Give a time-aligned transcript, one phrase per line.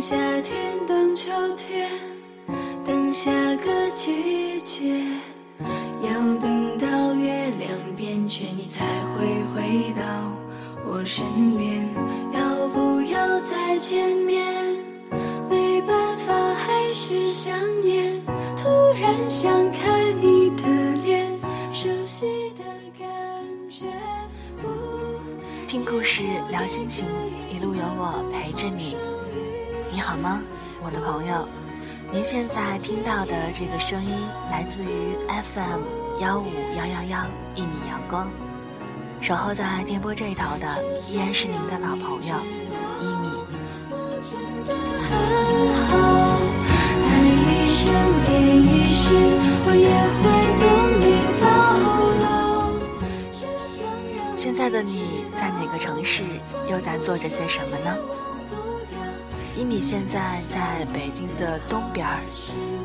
[0.00, 1.90] 夏天等秋天，
[2.86, 5.04] 等下个季节，
[6.02, 6.10] 要
[6.40, 8.82] 等到月亮变缺，你才
[9.12, 10.02] 会回到
[10.86, 11.22] 我身
[11.58, 11.86] 边，
[12.32, 14.42] 要不要再见面？
[15.50, 18.18] 没办法，还是想念。
[18.56, 20.64] 突然想看你的
[21.04, 21.30] 脸，
[21.74, 22.24] 熟悉
[22.56, 22.64] 的
[22.98, 23.06] 感
[23.68, 23.84] 觉。
[24.62, 24.66] 不
[25.68, 27.04] 听故事聊心情，
[27.54, 28.96] 一路有我陪着你。
[29.92, 30.40] 你好吗，
[30.82, 31.48] 我的朋友？
[32.12, 34.12] 您现在听到的这个声音
[34.50, 35.80] 来自于 FM
[36.20, 36.46] 幺五
[36.76, 38.30] 幺幺幺一米阳光，
[39.20, 40.66] 守候在电波这一头的
[41.08, 42.36] 依然是您的老朋友
[43.00, 43.30] 一米。
[54.36, 56.22] 现在的你在哪个城市，
[56.70, 57.96] 又在做着些什么呢？
[59.60, 62.22] 一米现在在北京的东边儿，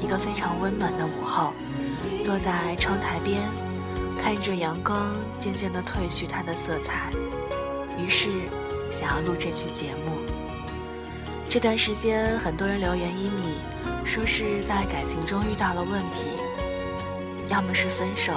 [0.03, 1.53] 一个非常温暖的午后，
[2.21, 3.41] 坐在窗台边，
[4.21, 7.13] 看着阳光渐渐的褪去它的色彩，
[7.97, 8.29] 于是
[8.91, 10.17] 想要录这期节目。
[11.49, 13.61] 这段时间，很多人留言一米，
[14.03, 16.27] 说是在感情中遇到了问题，
[17.47, 18.33] 要么是分手，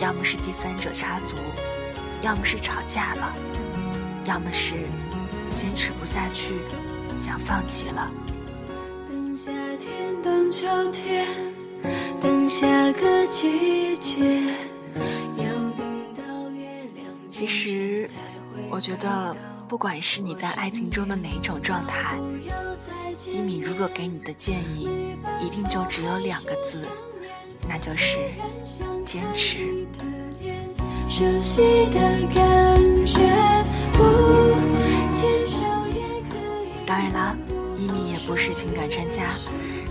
[0.00, 1.36] 要么是第三者插足，
[2.20, 3.32] 要么是吵架了，
[4.24, 4.74] 要么是
[5.54, 6.54] 坚持不下去。
[7.20, 8.10] 想放弃了。
[9.08, 11.26] 等夏天，等秋天，
[12.20, 14.42] 等下个季节，
[15.36, 15.44] 要
[15.76, 17.06] 等到月亮。
[17.30, 18.08] 其实，
[18.70, 19.36] 我觉得，
[19.68, 22.16] 不管是你在爱情中的哪种状态，
[23.26, 24.88] 一米如果给你的建议，
[25.40, 26.86] 一定就只有两个字，
[27.68, 28.18] 那就是
[29.04, 29.86] 坚持。
[31.08, 32.00] 熟悉的
[32.34, 33.18] 感觉，
[33.92, 34.47] 不。
[36.88, 37.36] 当然啦，
[37.76, 39.24] 一米也不是情感专家。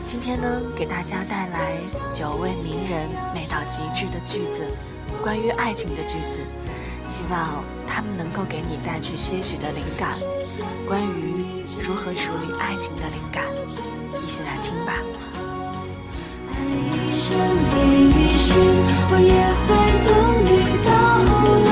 [0.08, 1.78] 今天呢，给大家带来
[2.12, 4.66] 九位名人美到极致的句子，
[5.22, 6.40] 关于爱情的句子，
[7.08, 10.18] 希望他们能够给你带去些许的灵感，
[10.88, 11.46] 关于
[11.84, 13.44] 如何处理爱情的灵感，
[14.28, 14.94] 一起来听吧。
[16.50, 17.38] 爱一生
[18.10, 18.58] 一世，
[19.12, 19.38] 我也
[19.68, 19.70] 会
[20.02, 20.10] 等
[20.48, 20.52] 你
[20.84, 21.67] 到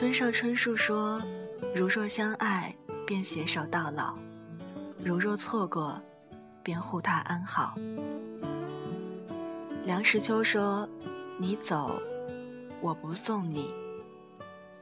[0.00, 1.20] 村上春树说
[1.76, 2.74] ：“如若相爱，
[3.06, 4.14] 便携手到老；
[5.04, 6.00] 如若错过，
[6.62, 7.74] 便护他安好。”
[9.84, 10.88] 梁实秋说
[11.36, 12.00] ：“你走，
[12.80, 13.66] 我不送你；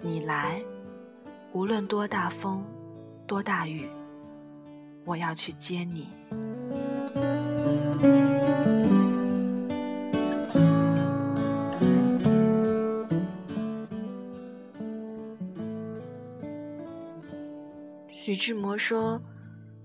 [0.00, 0.62] 你来，
[1.52, 2.64] 无论多大风，
[3.26, 3.90] 多大雨，
[5.04, 6.06] 我要去接你。”
[18.28, 19.18] 徐志摩说：“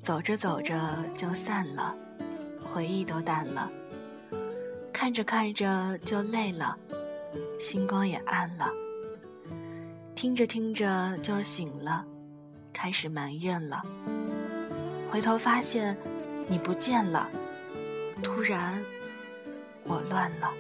[0.03, 0.75] 走着走着
[1.15, 1.95] 就散了，
[2.61, 3.71] 回忆都淡了；
[4.91, 6.77] 看着看着就累了，
[7.57, 8.65] 星光也暗了；
[10.13, 12.05] 听着听着就醒了，
[12.73, 13.81] 开始埋怨了。
[15.09, 15.95] 回头发现
[16.49, 17.29] 你不见了，
[18.21, 18.83] 突然
[19.85, 20.51] 我乱了。”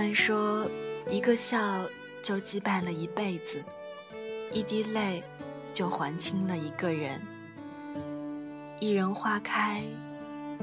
[0.00, 0.66] 曼说
[1.12, 1.58] ：“一个笑
[2.22, 3.62] 就击败了一辈子，
[4.50, 5.22] 一滴泪
[5.74, 7.20] 就还清了一个人。
[8.80, 9.82] 一人花开，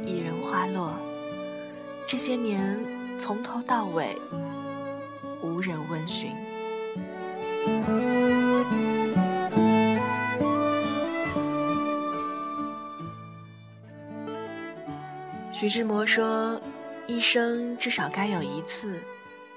[0.04, 0.92] 一人花落，
[2.08, 2.84] 这些年
[3.20, 4.18] 从头到尾
[5.44, 6.32] 无人问询。”
[15.54, 16.60] 徐志摩说。
[17.10, 19.00] 一生至少该有一次，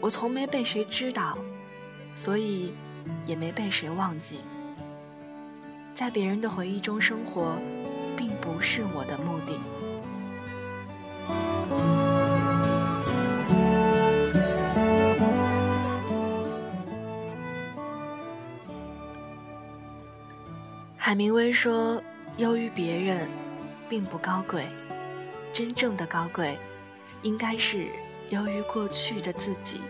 [0.00, 1.36] 我从没被谁知道，
[2.14, 2.72] 所以
[3.26, 4.40] 也没被谁忘记。
[5.94, 7.58] 在别人的回忆中生活，
[8.16, 9.58] 并不是我的目的。”
[20.96, 22.02] 海明威说
[22.36, 23.28] ：“优于别人，
[23.88, 24.66] 并不高贵。
[25.54, 26.58] 真正的高贵，
[27.22, 27.88] 应该是
[28.30, 29.80] 由于过去的自己。”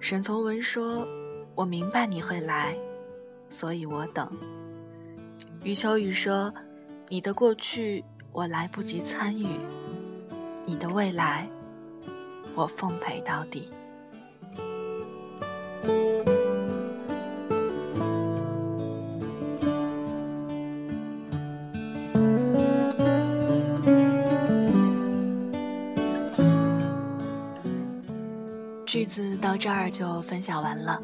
[0.00, 1.06] 沈从文说
[1.54, 2.76] ：“我明白你会来，
[3.50, 4.30] 所以我等。”
[5.64, 6.52] 余秋雨说
[7.08, 8.04] ：“你的过去。”
[8.36, 9.46] 我来不及参与
[10.66, 11.48] 你的未来，
[12.54, 13.70] 我奉陪到底。
[28.86, 31.02] 句子到这儿就分享完了，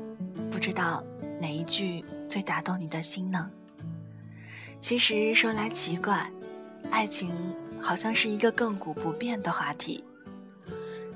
[0.50, 1.04] 不知道
[1.38, 3.50] 哪一句最打动你的心呢？
[4.80, 6.30] 其实说来奇怪。
[6.90, 7.30] 爱情
[7.80, 10.02] 好像是一个亘古不变的话题，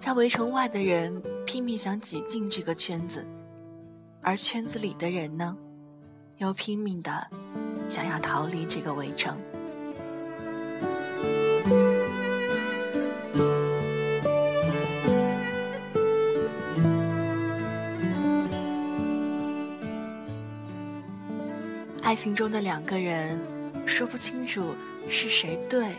[0.00, 3.24] 在围城外的人拼命想挤进这个圈子，
[4.22, 5.56] 而圈子里的人呢，
[6.38, 7.26] 又拼命的
[7.88, 9.36] 想要逃离这个围城。
[22.02, 23.40] 爱情中的两个人
[23.86, 24.74] 说不清楚。
[25.08, 25.94] 是谁对，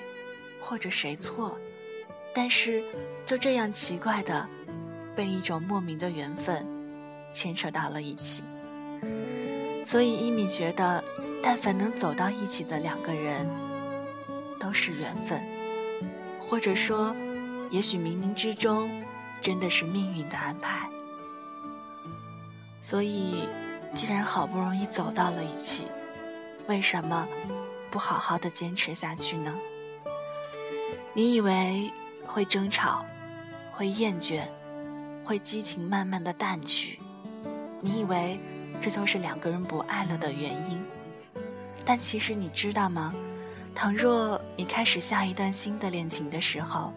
[0.59, 1.57] 或者谁错？
[2.35, 2.83] 但是
[3.25, 4.45] 就这样奇怪的，
[5.15, 6.67] 被一种莫名的缘分
[7.37, 8.43] 牵扯到了一起。
[9.85, 11.03] 所以伊米觉得，
[11.43, 13.47] 但凡能走到一起的两个人，
[14.59, 15.39] 都是缘分，
[16.39, 17.15] 或者说，
[17.69, 18.89] 也许冥冥之中，
[19.39, 20.89] 真的是命运的安排。
[22.81, 23.47] 所以，
[23.93, 25.83] 既然好不容易走到了一起，
[26.67, 27.27] 为什么？
[27.89, 29.55] 不好好的坚持下去呢？
[31.13, 31.89] 你以为
[32.25, 33.05] 会争吵，
[33.71, 34.41] 会厌倦，
[35.23, 36.99] 会激情慢慢的淡去？
[37.81, 38.39] 你以为
[38.81, 40.79] 这就是两个人不爱了的原因？
[41.85, 43.13] 但其实你知道吗？
[43.73, 46.91] 倘若你开始下一段新的恋情的时候，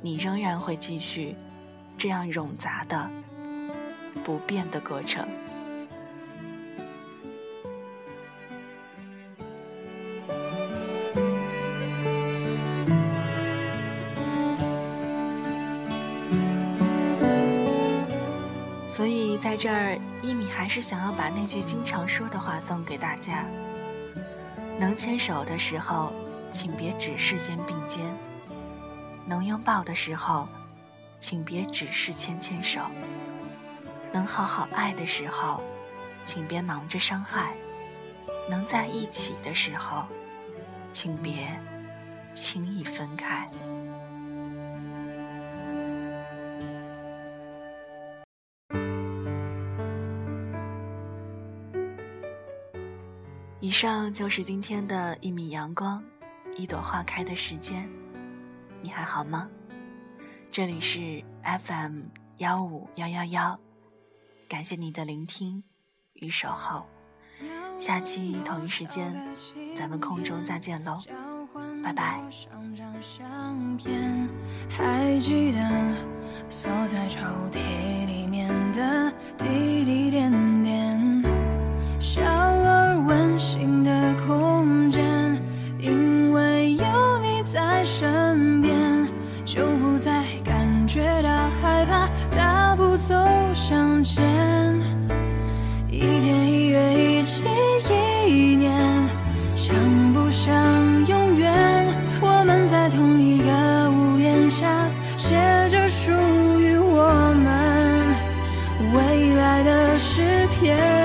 [0.00, 1.34] 你仍然会继续
[1.96, 3.10] 这样冗杂的、
[4.22, 5.26] 不变的过程。
[19.34, 23.44] 以在这儿，一米还是想要把那句经常说的话送给大家：
[24.78, 26.12] 能牵手的时候，
[26.52, 28.04] 请别只是肩并肩；
[29.26, 30.46] 能拥抱的时候，
[31.18, 32.82] 请别只是牵牵手；
[34.12, 35.60] 能好好爱的时候，
[36.24, 37.48] 请别忙着伤害；
[38.48, 40.04] 能在一起的时候，
[40.92, 41.60] 请别
[42.34, 43.50] 轻易分开。
[53.74, 56.00] 以上就是今天的一米阳光，
[56.56, 57.90] 一朵花开的时间，
[58.80, 59.48] 你还好吗？
[60.48, 62.02] 这里是 FM
[62.36, 63.58] 幺五幺幺幺，
[64.48, 65.64] 感谢你的聆听
[66.12, 66.86] 与守候，
[67.76, 69.12] 下期同一时间
[69.76, 71.00] 咱们空中再见喽，
[71.82, 72.22] 拜拜。
[74.70, 75.92] 还记得
[76.48, 77.18] 锁在抽
[77.50, 81.13] 屉里面的滴滴点点。
[109.98, 111.03] 诗篇。